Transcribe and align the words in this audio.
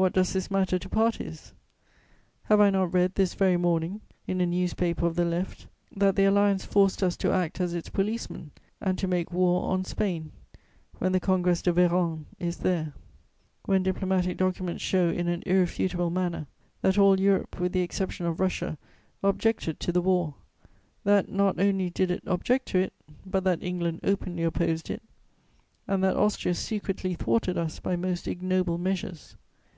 What 0.00 0.12
does 0.12 0.32
this 0.32 0.48
matter 0.48 0.78
to 0.78 0.88
parties? 0.88 1.52
Have 2.44 2.60
I 2.60 2.70
not 2.70 2.92
read 2.94 3.16
this 3.16 3.34
very 3.34 3.56
morning, 3.56 4.00
in 4.28 4.40
a 4.40 4.46
newspaper 4.46 5.04
of 5.06 5.16
the 5.16 5.24
Left, 5.24 5.66
that 5.90 6.14
the 6.14 6.24
Alliance 6.24 6.64
forced 6.64 7.02
us 7.02 7.16
to 7.16 7.32
act 7.32 7.60
as 7.60 7.74
its 7.74 7.88
policeman 7.88 8.52
and 8.80 8.96
to 8.98 9.08
make 9.08 9.32
war 9.32 9.72
on 9.72 9.82
Spain, 9.84 10.30
when 11.00 11.10
the 11.10 11.18
Congrès 11.18 11.64
de 11.64 11.72
Vérone 11.72 12.26
is 12.38 12.58
there, 12.58 12.94
when 13.64 13.82
diplomatic 13.82 14.36
documents 14.36 14.84
show 14.84 15.08
in 15.08 15.26
an 15.26 15.42
irrefutable 15.46 16.10
manner 16.10 16.46
that 16.80 16.96
all 16.96 17.18
Europe, 17.18 17.58
with 17.58 17.72
the 17.72 17.80
exception 17.82 18.24
of 18.24 18.38
Russia, 18.38 18.78
objected 19.24 19.80
to 19.80 19.90
the 19.90 20.00
war; 20.00 20.34
that 21.02 21.28
not 21.28 21.58
only 21.58 21.90
did 21.90 22.12
it 22.12 22.22
object 22.24 22.66
to 22.66 22.78
it, 22.78 22.92
but 23.26 23.42
that 23.42 23.64
England 23.64 23.98
openly 24.04 24.44
opposed 24.44 24.90
it; 24.90 25.02
and 25.88 26.04
that 26.04 26.16
Austria 26.16 26.54
secretly 26.54 27.14
thwarted 27.14 27.58
us 27.58 27.80
by 27.80 27.96
most 27.96 28.28
ignoble 28.28 28.78
measures? 28.78 29.34